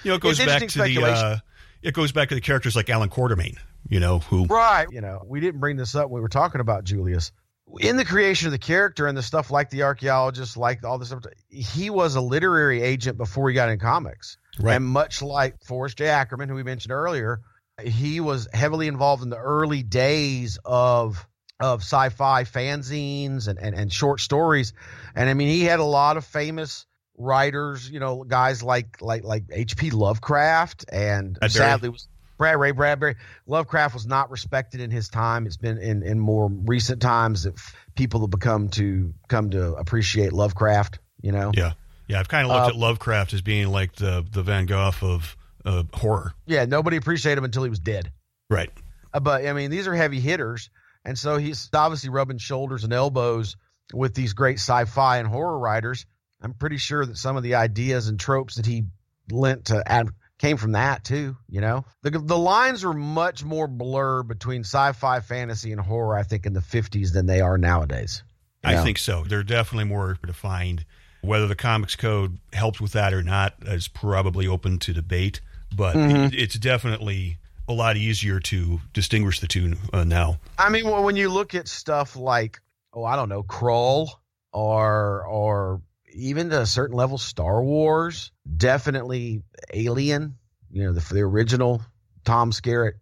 [0.03, 1.39] You know, it goes It's back to the uh,
[1.83, 3.57] it goes back to the characters like Allan Quatermain.
[3.89, 4.87] You know, who Right.
[4.91, 7.33] You know, we didn't bring this up when we were talking about Julius.
[7.81, 11.09] In the creation of the character and the stuff like the archaeologist, like all this
[11.09, 14.37] stuff, he was a literary agent before he got in comics.
[14.61, 14.77] Right.
[14.77, 16.07] And much like Forrest J.
[16.07, 17.41] Ackerman, who we mentioned earlier,
[17.83, 21.27] he was heavily involved in the early days of
[21.61, 24.73] of sci-fi fanzines and, and, and short stories.
[25.15, 26.85] And I mean, he had a lot of famous
[27.17, 29.91] writers, you know, guys like like like H.P.
[29.91, 32.09] Lovecraft and sadly was
[32.45, 33.17] Brad Ray Bradbury.
[33.47, 35.47] Lovecraft was not respected in his time.
[35.47, 37.55] It's been in, in more recent times that
[37.95, 40.99] people have become to come to appreciate Lovecraft.
[41.23, 41.73] You know, yeah,
[42.07, 42.21] yeah.
[42.21, 45.37] I've kind of looked Uh, at Lovecraft as being like the the Van Gogh of
[45.65, 46.35] uh, horror.
[46.45, 46.67] yeah.
[46.67, 48.13] Nobody appreciated him until he was dead.
[48.51, 48.71] Right.
[49.15, 50.69] Uh, but I mean, these are heavy hitters,
[51.03, 53.57] and so he's obviously rubbing shoulders and elbows
[53.95, 56.05] with these great sci-fi and horror writers.
[56.43, 58.85] I'm pretty sure that some of the ideas and tropes that he
[59.31, 60.11] lent to add
[60.45, 61.37] came from that too.
[61.49, 66.17] You know, the the lines are much more blurred between sci-fi, fantasy, and horror.
[66.17, 68.23] I think in the 50s than they are nowadays.
[68.63, 68.83] I know?
[68.85, 69.25] think so.
[69.25, 70.85] They're definitely more defined.
[71.23, 75.41] Whether the comics code helps with that or not is probably open to debate,
[75.75, 76.17] but Mm-hmm.
[76.27, 80.39] it- it's definitely a lot easier to distinguish the two uh, now.
[80.59, 82.61] I mean, well, when you look at stuff like,
[82.93, 84.09] oh, I don't know, Krull
[84.53, 85.81] or or
[86.15, 90.37] even to a certain level, Star Wars, definitely Alien.
[90.71, 91.83] You know, the the original
[92.25, 92.95] Tom Skerritt,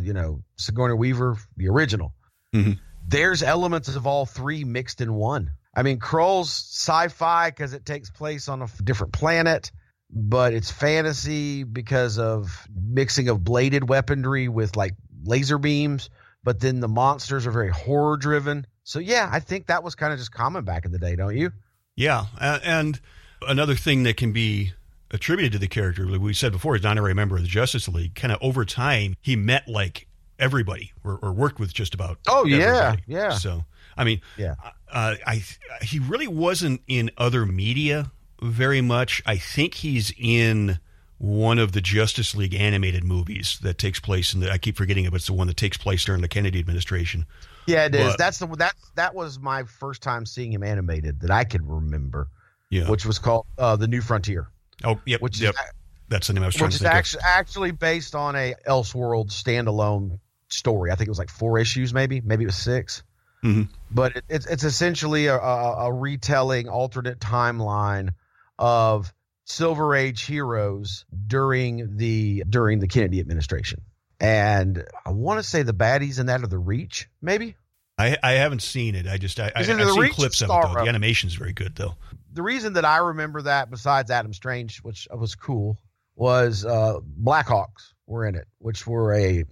[0.00, 2.14] you know, Sigourney Weaver, the original.
[2.54, 2.78] Mhm.
[3.06, 5.52] There's elements of all three mixed in one.
[5.74, 9.70] I mean, Krull's sci-fi because it takes place on a f- different planet,
[10.10, 16.10] but it's fantasy because of mixing of bladed weaponry with like laser beams.
[16.42, 18.66] But then the monsters are very horror driven.
[18.82, 21.36] So yeah, I think that was kind of just common back in the day, don't
[21.36, 21.52] you?
[22.00, 22.98] Yeah, and
[23.46, 24.72] another thing that can be
[25.10, 27.88] attributed to the character, like we said before, he's not a member of the Justice
[27.88, 28.14] League.
[28.14, 30.06] Kind of over time, he met like
[30.38, 32.18] everybody or, or worked with just about.
[32.26, 33.02] Oh, yeah, everybody.
[33.06, 33.30] yeah.
[33.32, 33.64] So
[33.96, 34.54] I mean, Yeah.
[34.90, 35.42] uh, I
[35.82, 39.22] he really wasn't in other media very much.
[39.26, 40.78] I think he's in
[41.18, 44.50] one of the Justice League animated movies that takes place in the.
[44.50, 47.26] I keep forgetting it, but it's the one that takes place during the Kennedy administration.
[47.70, 48.08] Yeah, it is.
[48.12, 51.66] But- That's the that that was my first time seeing him animated that I can
[51.66, 52.28] remember,
[52.68, 52.88] Yeah.
[52.90, 54.48] which was called uh, the New Frontier,
[54.84, 55.20] oh, yep.
[55.22, 55.54] which yep.
[55.54, 55.60] is
[56.08, 56.98] That's the name I was trying which to is think of.
[56.98, 60.90] actually actually based on a Elseworld standalone story.
[60.90, 63.02] I think it was like four issues, maybe maybe it was six.
[63.42, 63.68] Mhm.
[63.90, 68.10] but it, it's it's essentially a, a, a retelling, alternate timeline
[68.58, 69.14] of
[69.46, 73.80] Silver Age heroes during the during the Kennedy administration.
[74.20, 77.56] And I want to say the baddies in that are the Reach, maybe.
[78.00, 79.06] I, I haven't seen it.
[79.06, 80.74] I just I, I, I've seen clips of it though.
[80.84, 81.94] The animation is very good though.
[82.32, 85.78] the reason that I remember that, besides Adam Strange, which was cool,
[86.16, 89.44] was uh, Blackhawks were in it, which were a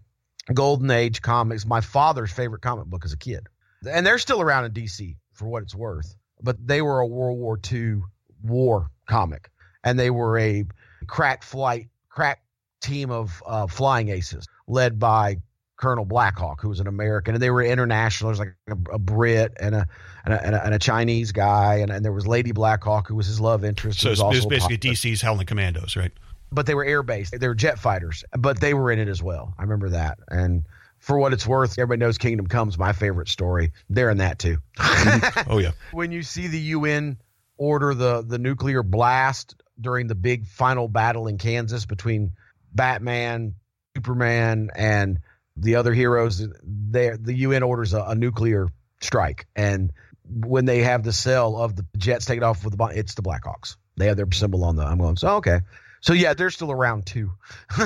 [0.52, 1.66] golden age comics.
[1.66, 3.46] My father's favorite comic book as a kid,
[3.88, 6.14] and they're still around in DC for what it's worth.
[6.42, 8.00] But they were a World War II
[8.42, 9.50] war comic,
[9.84, 10.64] and they were a
[11.06, 12.42] crack flight, crack
[12.80, 15.38] team of uh, flying aces led by
[15.78, 18.28] Colonel Blackhawk, who was an American, and they were international.
[18.28, 19.86] There's like a, a Brit and a
[20.24, 23.14] and a, and a and a Chinese guy, and, and there was Lady Blackhawk, who
[23.14, 24.00] was his love interest.
[24.00, 24.78] So it's, was it's also a basically.
[24.78, 26.12] DC's Howling Commandos, right?
[26.50, 27.38] But they were air based.
[27.38, 29.54] They were jet fighters, but they were in it as well.
[29.56, 30.18] I remember that.
[30.28, 30.64] And
[30.98, 33.72] for what it's worth, everybody knows Kingdom Come's my favorite story.
[33.88, 34.58] They're in that too.
[35.46, 35.70] Oh yeah.
[35.92, 37.18] when you see the UN
[37.56, 42.32] order the the nuclear blast during the big final battle in Kansas between
[42.74, 43.54] Batman,
[43.96, 45.20] Superman, and
[45.58, 48.68] the other heroes, they the UN orders a, a nuclear
[49.00, 49.92] strike, and
[50.24, 53.22] when they have the cell of the jets taken off with the bomb, it's the
[53.22, 53.76] Blackhawks.
[53.96, 54.84] They have their symbol on the.
[54.84, 55.16] I'm going.
[55.16, 55.60] So okay.
[56.00, 57.32] So yeah, they're still around too.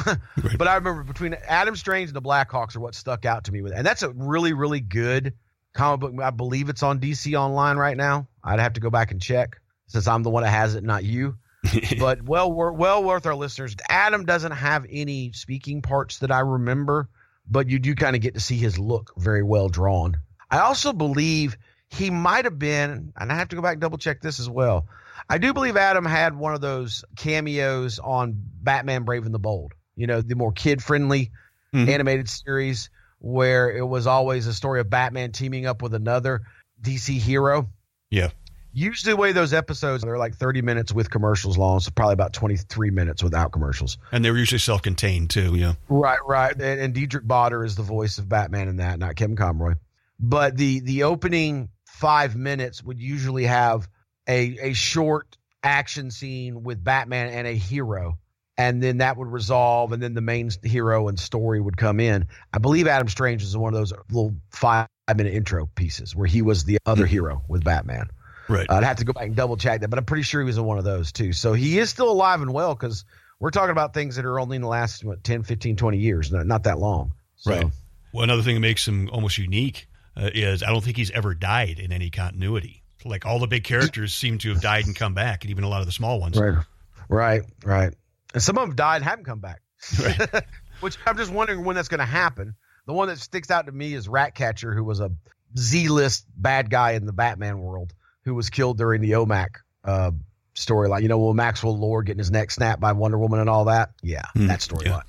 [0.58, 3.62] But I remember between Adam Strange and the Blackhawks are what stuck out to me
[3.62, 5.34] with, and that's a really really good
[5.72, 6.22] comic book.
[6.22, 8.28] I believe it's on DC Online right now.
[8.44, 11.04] I'd have to go back and check since I'm the one that has it, not
[11.04, 11.36] you.
[11.98, 13.76] but well, well worth our listeners.
[13.88, 17.08] Adam doesn't have any speaking parts that I remember,
[17.48, 20.16] but you do kind of get to see his look very well drawn.
[20.50, 21.56] I also believe
[21.90, 24.48] he might have been, and I have to go back and double check this as
[24.48, 24.86] well.
[25.28, 29.72] I do believe Adam had one of those cameos on Batman Brave and the Bold.
[29.96, 31.30] You know, the more kid friendly
[31.74, 31.88] Mhm.
[31.88, 36.42] animated series where it was always a story of Batman teaming up with another
[36.80, 37.70] DC hero.
[38.10, 38.30] Yeah.
[38.72, 42.32] Usually, the way those episodes they're like 30 minutes with commercials long, so probably about
[42.32, 43.98] 23 minutes without commercials.
[44.10, 45.54] And they were usually self-contained too.
[45.54, 45.74] Yeah.
[45.88, 46.52] Right, right.
[46.52, 49.74] And, and Diedrich Bader is the voice of Batman in that, not Kevin Conroy.
[50.18, 53.88] But the the opening five minutes would usually have
[54.28, 58.18] a a short action scene with Batman and a hero,
[58.56, 62.26] and then that would resolve, and then the main hero and story would come in.
[62.52, 66.42] I believe Adam Strange is one of those little five minute intro pieces where he
[66.42, 68.08] was the other hero with Batman.
[68.48, 68.70] Right.
[68.70, 70.58] I'd have to go back and double check that, but I'm pretty sure he was
[70.58, 71.32] in one of those too.
[71.32, 73.04] So he is still alive and well because
[73.38, 76.32] we're talking about things that are only in the last what, 10, 15, 20 years,
[76.32, 77.12] not, not that long.
[77.36, 77.66] So, Right.
[78.12, 81.34] Well, another thing that makes him almost unique uh, is I don't think he's ever
[81.34, 82.82] died in any continuity.
[83.04, 85.68] Like all the big characters seem to have died and come back, and even a
[85.68, 86.38] lot of the small ones.
[86.38, 86.64] Right,
[87.08, 87.94] right, right.
[88.32, 89.60] And some of them died and haven't come back.
[90.00, 90.44] Right.
[90.80, 92.54] Which I'm just wondering when that's going to happen.
[92.86, 95.10] The one that sticks out to me is Ratcatcher, who was a
[95.56, 97.92] Z-list bad guy in the Batman world,
[98.24, 99.48] who was killed during the OMAC
[99.84, 100.10] uh,
[100.54, 101.02] storyline.
[101.02, 103.90] You know, well, Maxwell Lord getting his neck snapped by Wonder Woman and all that.
[104.02, 104.84] Yeah, Hmm, that storyline.
[104.86, 105.00] yeah.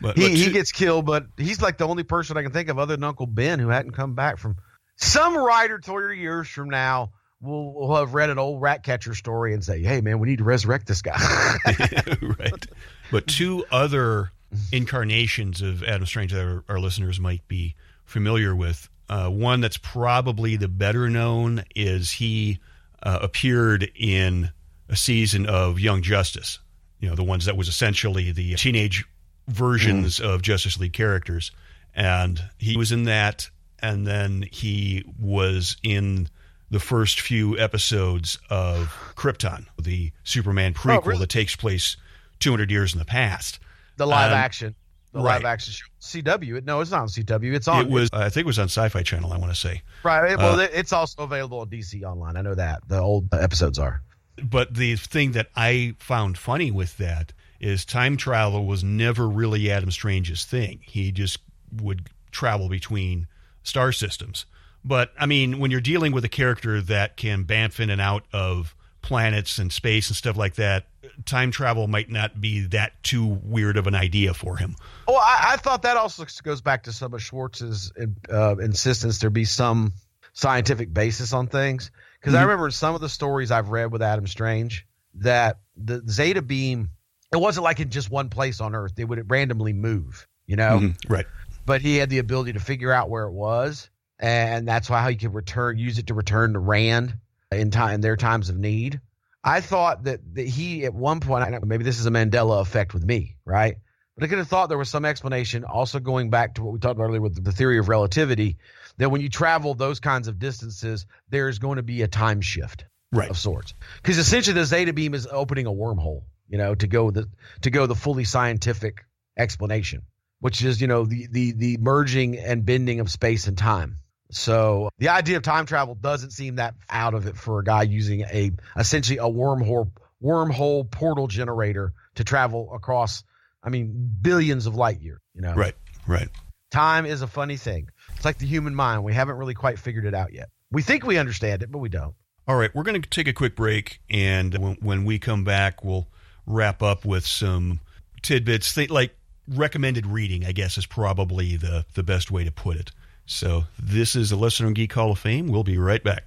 [0.00, 2.78] But, He, he gets killed, but he's like the only person I can think of
[2.78, 4.56] other than Uncle Ben who hadn't come back from.
[4.96, 9.54] Some writer 30 years from now will, will have read an old rat catcher story
[9.54, 11.16] and say, "Hey, man, we need to resurrect this guy."
[12.38, 12.66] right.
[13.10, 14.30] But two other
[14.72, 18.88] incarnations of Adam Strange that our, our listeners might be familiar with.
[19.08, 22.58] Uh, one that's probably the better known is he
[23.02, 24.50] uh, appeared in
[24.88, 26.58] a season of Young Justice.
[27.00, 29.04] You know, the ones that was essentially the teenage
[29.48, 31.50] versions of Justice League characters.
[31.94, 33.48] And he was in that.
[33.80, 36.28] And then he was in
[36.70, 41.18] the first few episodes of Krypton, the Superman prequel Oh, really?
[41.20, 41.96] that takes place
[42.40, 43.58] 200 years in the past.
[43.96, 44.74] the live Um, action,
[45.14, 45.36] the right.
[45.36, 45.86] live action show.
[46.00, 46.64] CW.
[46.64, 47.54] No, it's not on CW.
[47.54, 47.86] It's on.
[47.86, 49.32] It was, I think, it was on Sci-Fi Channel.
[49.32, 50.36] I want to say, right.
[50.36, 52.36] Well, uh, it's also available on DC Online.
[52.36, 54.02] I know that the old episodes are.
[54.42, 59.70] but the thing that I found funny with that is time travel was never really
[59.70, 60.80] Adam Strange's thing.
[60.84, 61.38] He just
[61.80, 63.26] would travel between
[63.62, 64.44] star systems.
[64.84, 68.24] But I mean, when you're dealing with a character that can bamf in and out
[68.32, 68.74] of
[69.04, 70.86] planets and space and stuff like that,
[71.26, 74.74] time travel might not be that too weird of an idea for him.
[75.06, 77.92] Well, I, I thought that also goes back to some of Schwartz's
[78.32, 79.92] uh, insistence there be some
[80.32, 81.90] scientific basis on things.
[82.18, 82.42] Because I Mhm.
[82.46, 84.86] remember some of the stories I've read with Adam Strange
[85.16, 86.90] that the Zeta beam,
[87.30, 88.94] it wasn't like in just one place on Earth.
[88.96, 90.80] It would randomly move, you know.
[90.80, 90.96] Mhm.
[91.08, 91.26] Right.
[91.66, 95.16] But he had the ability to figure out where it was, and that's why he
[95.16, 97.20] could return, use it to return to Rann
[97.60, 99.00] in time in their times of need.
[99.42, 102.60] I thought that, that he at one point, I know maybe this is a Mandela
[102.62, 103.76] effect with me, right?
[104.16, 106.78] But I could have thought there was some explanation, also going back to what we
[106.78, 108.58] talked about earlier with the theory of relativity,
[108.98, 112.84] that when you travel those kinds of distances, there's going to be a time shift
[113.12, 113.30] Right.
[113.30, 113.74] of sorts.
[113.96, 117.28] Because essentially, the zeta beam is opening a wormhole, you know, to go the
[117.62, 119.04] to go the fully scientific
[119.36, 120.02] explanation,
[120.40, 123.98] which is you know the the the merging and bending of space and time.
[124.34, 127.82] So the idea of time travel doesn't seem that out of it for a guy
[127.82, 129.90] using a essentially a wormhole
[130.22, 133.22] wormhole portal generator to travel across.
[133.62, 135.20] I mean, billions of light years.
[135.34, 135.74] You know, Right.
[136.06, 136.28] Right.
[136.70, 137.88] time is a funny thing.
[138.16, 139.04] It's like the human mind.
[139.04, 140.50] We haven't really quite figured it out yet.
[140.70, 142.14] We think we understand it, but we don't.
[142.46, 145.82] All right, we're going to take a quick break, and when, when we come back,
[145.82, 146.08] we'll
[146.46, 147.80] wrap up with some
[148.20, 149.16] tidbits, th- like
[149.48, 150.44] recommended reading.
[150.44, 152.90] I guess is probably the the best way to put it.
[153.26, 155.48] So this is the Lesser Known Geek Hall of Fame.
[155.48, 156.24] We'll be right back.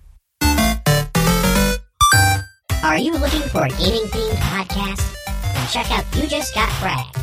[2.84, 5.16] Are you looking for a gaming themed podcast?
[5.54, 7.14] Then check out You Just Got Fragged.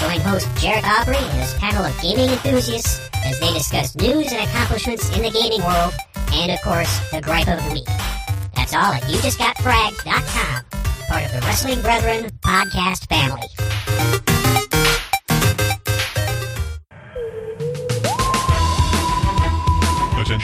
[0.00, 4.48] Join host Jared Aubrey and his panel of gaming enthusiasts as they discuss news and
[4.48, 5.92] accomplishments in the gaming world,
[6.32, 7.86] and of course, the gripe of the week.
[8.54, 10.64] That's all at YouJustGotFragged.com,
[11.08, 13.48] part of the Wrestling Brethren podcast family.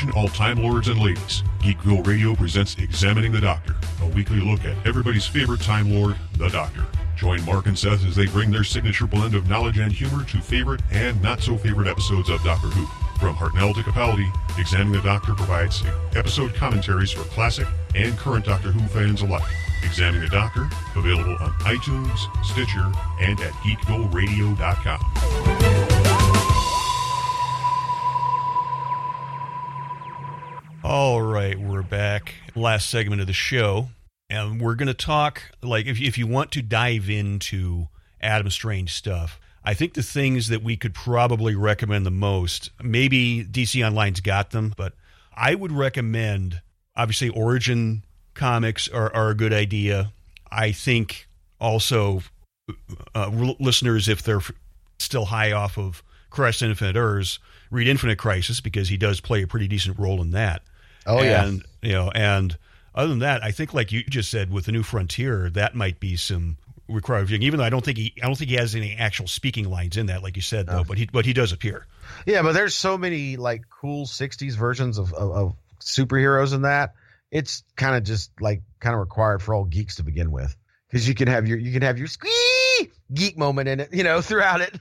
[0.08, 1.42] Attention all Time Lords and ladies.
[1.60, 6.48] Geekville Radio presents Examining the Doctor, a weekly look at everybody's favorite Time Lord, the
[6.48, 6.84] Doctor.
[7.16, 10.40] Join Mark and Seth as they bring their signature blend of knowledge and humor to
[10.40, 12.86] favorite and not so favorite episodes of Doctor Who.
[13.18, 15.82] From Hartnell to Capaldi, Examining the Doctor provides
[16.14, 19.42] episode commentaries for classic and current Doctor Who fans alike.
[19.84, 25.67] Examining the Doctor, available on iTunes, Stitcher, and at geekvilleradio.com.
[30.90, 32.34] All right, we're back.
[32.54, 33.90] Last segment of the show,
[34.30, 37.88] and we're going to talk like if if you want to dive into
[38.22, 39.38] Adam Strange stuff.
[39.62, 44.52] I think the things that we could probably recommend the most, maybe DC Online's got
[44.52, 44.94] them, but
[45.36, 46.62] I would recommend
[46.96, 50.14] obviously Origin comics are, are a good idea.
[50.50, 51.28] I think
[51.60, 52.22] also
[53.14, 54.40] uh, r- listeners, if they're
[54.98, 59.46] still high off of Crisis Infinite Earths, read Infinite Crisis because he does play a
[59.46, 60.62] pretty decent role in that.
[61.08, 61.44] Oh, yeah.
[61.46, 62.56] and you know, and
[62.94, 65.98] other than that, I think like you just said with the New Frontier, that might
[66.00, 66.56] be some
[66.88, 67.42] required viewing.
[67.42, 69.96] Even though I don't think he, I don't think he has any actual speaking lines
[69.96, 70.84] in that, like you said though.
[70.84, 71.86] But he, but he does appear.
[72.26, 76.94] Yeah, but there's so many like cool '60s versions of of, of superheroes in that.
[77.30, 80.56] It's kind of just like kind of required for all geeks to begin with,
[80.90, 84.02] because you can have your you can have your squee geek moment in it, you
[84.04, 84.74] know, throughout it.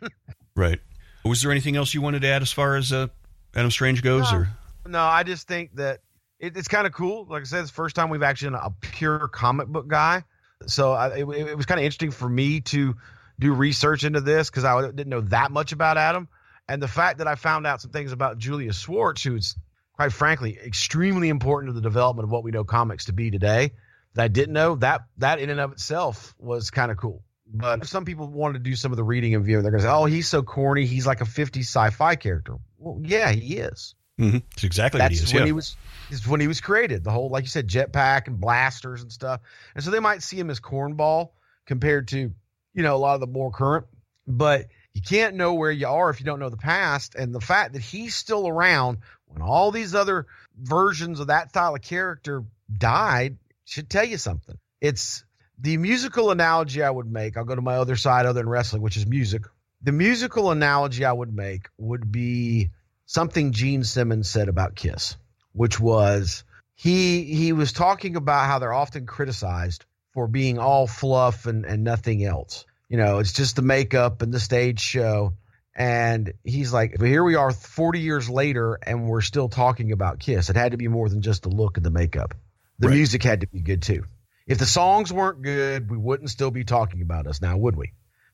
[0.56, 0.80] Right.
[1.26, 3.08] Was there anything else you wanted to add as far as uh,
[3.54, 4.38] Adam Strange goes, No.
[4.40, 4.50] or
[4.88, 6.00] no, I just think that
[6.40, 7.26] it, it's kind of cool.
[7.30, 10.24] Like I said, it's first time we've actually done a pure comic book guy.
[10.66, 12.96] So I, it, it was kind of interesting for me to
[13.40, 16.28] do research into this because I didn't know that much about Adam.
[16.68, 19.56] And the fact that I found out some things about Julius Schwartz, who's
[19.94, 23.72] quite frankly extremely important to the development of what we know comics to be today,
[24.16, 27.24] that I didn't know that that in and of itself was kind of cool.
[27.50, 29.64] But some people wanted to do some of the reading and viewing.
[29.64, 30.86] They're going to say, "Oh, he's so corny.
[30.86, 33.96] He's like a 50s sci-fi character." Well, yeah, he is.
[34.20, 34.44] Mhm.
[34.54, 35.34] it's exactly what he That's is.
[35.34, 35.48] when Yeah.
[35.48, 35.76] he was.
[36.10, 37.04] Is when he was created.
[37.04, 39.42] The whole, like you said, jetpack and blasters and stuff.
[39.76, 41.32] And so they might see him as cornball
[41.66, 42.34] compared to,
[42.74, 43.88] you know, a lot of the more current.
[44.26, 47.16] But you can't know where you are if you don't know the past.
[47.16, 50.28] And the fact that he's still around when all these other
[50.58, 52.44] versions of that style of character
[52.76, 54.58] died should tell you something.
[54.80, 55.26] It's
[55.60, 57.36] the musical analogy I would make.
[57.36, 59.44] I'll go to my other side other than wrestling, which is music.
[59.82, 62.70] The musical analogy I would make would be
[63.08, 65.18] something Gene Simmons said about Kiss,
[65.54, 66.44] which was
[66.76, 71.84] he he was talking about how they're often criticized for being all fluff and, and
[71.84, 72.66] nothing else.
[72.90, 75.34] You know, it's just the makeup and the stage show.
[75.76, 80.20] And he's like, but here we are 40 years later, and we're still talking about
[80.20, 80.50] Kiss.
[80.50, 82.34] It had to be more than just the look and the makeup.
[82.80, 82.96] The Right.
[82.96, 84.04] music had to be good too.
[84.48, 87.92] If the songs weren't good, we wouldn't still be talking about us now, would we?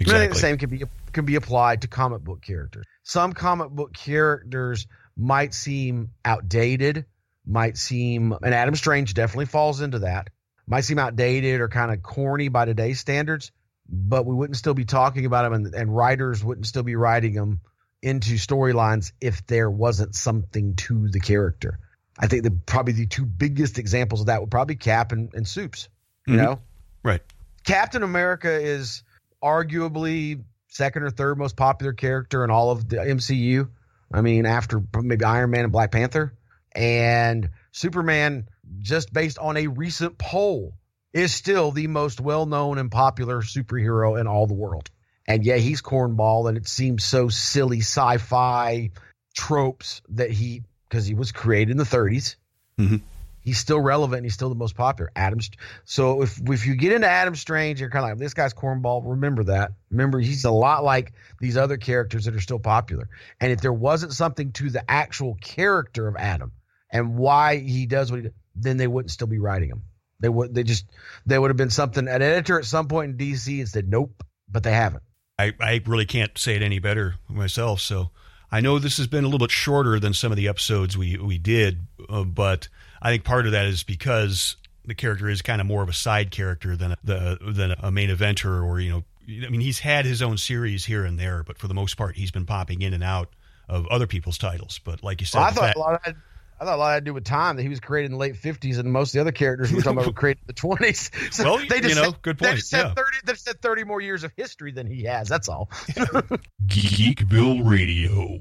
[0.08, 0.34] I think Exactly.
[0.34, 2.86] the same can be can be applied to comic book characters.
[3.04, 7.06] Some comic book characters might seem outdated,
[7.46, 10.30] might seem, and Adam Strange definitely falls into that.
[10.66, 13.52] Might seem outdated or kind of corny by today's standards,
[13.88, 17.34] but we wouldn't still be talking about them, and, and writers wouldn't still be writing
[17.34, 17.62] them
[18.02, 21.80] into storylines if there wasn't something to the character.
[22.18, 25.48] I think the probably the two biggest examples of that would probably Cap and, and
[25.48, 25.90] Soups.
[26.26, 26.38] You Mhm.
[26.38, 26.60] know,
[27.04, 27.22] Right.
[27.66, 29.04] Captain America is
[29.44, 33.70] arguably second or third most popular character in all of the MCU.
[34.12, 36.34] I mean, after maybe Iron Man and Black Panther.
[36.76, 38.48] And Superman,
[38.80, 40.74] just based on a recent poll,
[41.14, 44.90] is still the most well known and popular superhero in all the world.
[45.28, 48.92] And yeah, he's cornball, and it seems so silly sci fi
[49.36, 52.36] tropes that he because he was created in the 30s.
[52.78, 53.02] Mhm.
[53.44, 54.20] He's still relevant.
[54.20, 55.12] and He's still the most popular.
[55.16, 55.40] Adam.
[55.86, 59.02] So if if you get into Adam Strange, you're kind of like this guy's cornball.
[59.06, 59.72] Remember that.
[59.92, 63.10] Remember he's a lot like these other characters that are still popular.
[63.40, 66.54] And if there wasn't something to the actual character of Adam
[66.92, 69.84] and why he does what he does, then they wouldn't still be writing him.
[70.20, 70.56] They would.
[70.56, 70.86] They just.
[71.26, 72.08] They would have been something.
[72.08, 75.04] An editor at some point in DC and said nope, but they haven't.
[75.38, 77.82] I, I really can't say it any better myself.
[77.82, 78.12] So
[78.52, 81.18] I know this has been a little bit shorter than some of the episodes we
[81.18, 82.70] we did, uh, but
[83.04, 85.94] I think part of that is because the character is kind of more of a
[85.94, 89.04] side character than a, the than a main eventer, or you know,
[89.46, 92.16] I mean, he's had his own series here and there, but for the most part,
[92.16, 93.30] he's been popping in and out
[93.70, 94.80] of other people's titles.
[94.84, 96.16] But like you said, Well, I thought fact- a lot had,
[96.62, 98.18] I thought a lot had to do with time that he was created in the
[98.18, 100.48] late fifties, and most of the other characters we were talking about were created in
[100.48, 101.12] the twenties.
[101.32, 102.94] So Well, they just you know, had, good They point, just had yeah.
[102.94, 103.18] thirty.
[103.26, 105.28] They just had thirty more years of history than he has.
[105.28, 105.70] That's all.
[106.68, 108.40] Geekville Radio.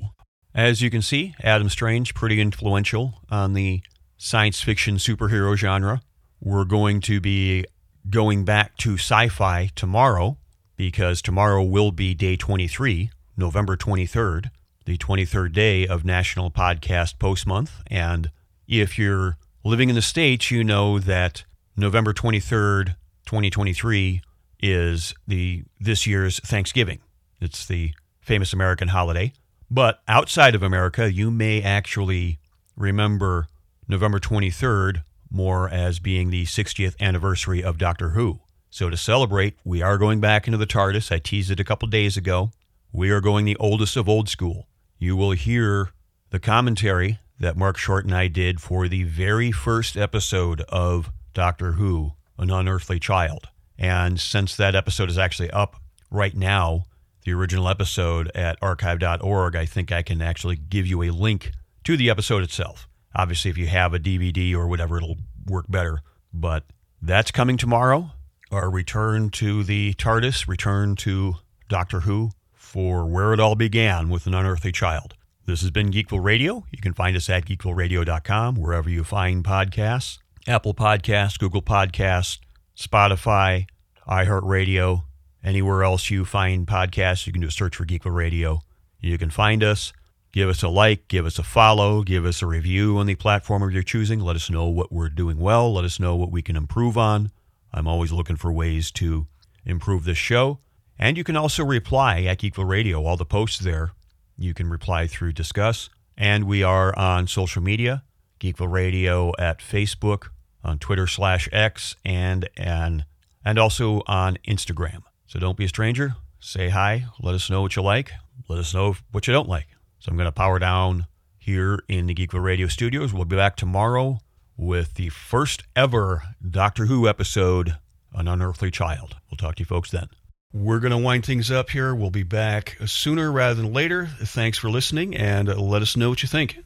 [0.54, 3.82] As you can see, Adam Strange, pretty influential on the
[4.22, 6.00] science fiction superhero genre.
[6.40, 7.64] We're going to be
[8.08, 10.38] going back to sci fi tomorrow
[10.76, 14.50] because tomorrow will be day 23, November 23rd,
[14.84, 17.82] the 23rd day of National Podcast Post Month.
[17.88, 18.30] And
[18.68, 21.42] if you're living in the States, you know that
[21.76, 22.94] November 23rd,
[23.26, 24.22] 2023
[24.60, 27.00] is the this year's Thanksgiving.
[27.40, 29.32] It's the famous American holiday.
[29.68, 32.38] But outside of America, you may actually
[32.76, 33.48] remember
[33.92, 38.40] November 23rd more as being the 60th anniversary of Doctor Who.
[38.70, 41.12] So to celebrate, we are going back into the TARDIS.
[41.12, 42.50] I teased it a couple days ago.
[42.90, 44.66] We are going the oldest of old school.
[44.98, 45.90] You will hear
[46.30, 51.72] the commentary that Mark Short and I did for the very first episode of Doctor
[51.72, 53.48] Who, An Unearthly Child.
[53.78, 55.76] And since that episode is actually up
[56.10, 56.86] right now,
[57.24, 61.52] the original episode at archive.org, I think I can actually give you a link
[61.84, 62.88] to the episode itself.
[63.14, 66.00] Obviously, if you have a DVD or whatever, it'll work better.
[66.32, 66.64] But
[67.00, 68.12] that's coming tomorrow.
[68.50, 71.36] Our return to the TARDIS, return to
[71.68, 75.14] Doctor Who for where it all began with an unearthly child.
[75.44, 76.64] This has been Geekville Radio.
[76.70, 82.38] You can find us at geekvilleradio.com, wherever you find podcasts Apple Podcasts, Google Podcasts,
[82.76, 83.66] Spotify,
[84.08, 85.04] iHeartRadio,
[85.44, 87.26] anywhere else you find podcasts.
[87.26, 88.60] You can do a search for Geekville Radio.
[89.00, 89.92] You can find us.
[90.32, 93.62] Give us a like, give us a follow, give us a review on the platform
[93.62, 94.18] of your choosing.
[94.18, 95.74] Let us know what we're doing well.
[95.74, 97.30] Let us know what we can improve on.
[97.70, 99.26] I'm always looking for ways to
[99.66, 100.60] improve this show.
[100.98, 103.04] And you can also reply at Geekville Radio.
[103.04, 103.92] All the posts there,
[104.38, 105.90] you can reply through Disqus.
[106.16, 108.02] And we are on social media,
[108.40, 110.28] Geekville Radio at Facebook,
[110.64, 113.04] on Twitter slash X, and and
[113.44, 115.02] and also on Instagram.
[115.26, 116.14] So don't be a stranger.
[116.40, 117.06] Say hi.
[117.20, 118.12] Let us know what you like.
[118.48, 119.68] Let us know what you don't like.
[120.02, 121.06] So I'm going to power down
[121.38, 123.14] here in the Geekville Radio studios.
[123.14, 124.18] We'll be back tomorrow
[124.56, 127.76] with the first ever Doctor Who episode,
[128.12, 129.14] An Unearthly Child.
[129.30, 130.08] We'll talk to you folks then.
[130.52, 131.94] We're going to wind things up here.
[131.94, 134.06] We'll be back sooner rather than later.
[134.06, 136.58] Thanks for listening and let us know what you think.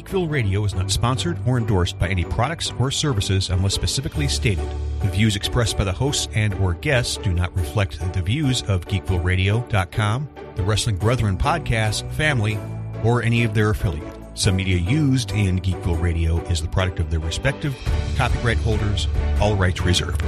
[0.00, 4.66] Geekville Radio is not sponsored or endorsed by any products or services unless specifically stated.
[5.02, 8.86] The views expressed by the hosts and or guests do not reflect the views of
[8.86, 12.58] geekvilleradio.com, the Wrestling Brethren podcast, family,
[13.04, 14.16] or any of their affiliates.
[14.32, 17.76] Some media used in Geekville Radio is the product of their respective
[18.16, 19.06] copyright holders,
[19.38, 20.22] all rights reserved.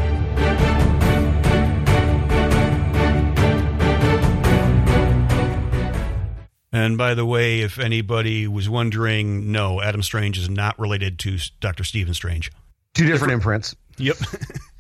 [6.73, 11.39] And by the way, if anybody was wondering, no, Adam Strange is not related to
[11.61, 11.85] Dr.
[11.85, 12.51] Stephen Strange.
[12.95, 13.77] Two different imprints.
[13.99, 14.17] Yep.